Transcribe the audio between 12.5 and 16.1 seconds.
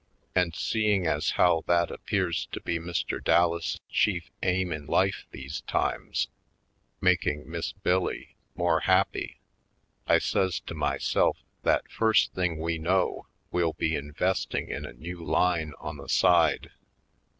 we know we'll be investing in a new line on the